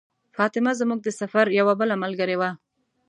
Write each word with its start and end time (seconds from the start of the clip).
فاطمه 0.35 0.71
زموږ 0.81 0.99
د 1.03 1.09
سفر 1.21 1.45
یوه 1.59 1.73
بله 1.81 1.95
ملګرې 2.03 2.35
وه. 2.37 2.49